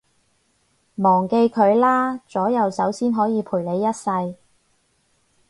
[0.95, 4.35] 忘記佢啦，左右手先可以陪你一世